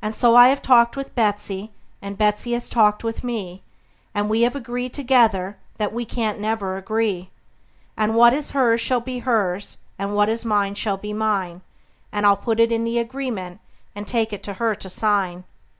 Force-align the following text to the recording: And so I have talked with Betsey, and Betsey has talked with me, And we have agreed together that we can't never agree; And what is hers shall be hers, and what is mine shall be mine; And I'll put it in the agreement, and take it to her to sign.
And 0.00 0.14
so 0.14 0.36
I 0.36 0.50
have 0.50 0.62
talked 0.62 0.96
with 0.96 1.16
Betsey, 1.16 1.72
and 2.00 2.16
Betsey 2.16 2.52
has 2.52 2.68
talked 2.68 3.02
with 3.02 3.24
me, 3.24 3.64
And 4.14 4.30
we 4.30 4.42
have 4.42 4.54
agreed 4.54 4.94
together 4.94 5.56
that 5.78 5.92
we 5.92 6.04
can't 6.04 6.38
never 6.38 6.76
agree; 6.76 7.30
And 7.96 8.14
what 8.14 8.32
is 8.32 8.52
hers 8.52 8.80
shall 8.80 9.00
be 9.00 9.18
hers, 9.18 9.78
and 9.98 10.14
what 10.14 10.28
is 10.28 10.44
mine 10.44 10.76
shall 10.76 10.96
be 10.96 11.12
mine; 11.12 11.62
And 12.12 12.24
I'll 12.24 12.36
put 12.36 12.60
it 12.60 12.70
in 12.70 12.84
the 12.84 13.00
agreement, 13.00 13.58
and 13.96 14.06
take 14.06 14.32
it 14.32 14.44
to 14.44 14.52
her 14.62 14.76
to 14.76 14.88
sign. 14.88 15.42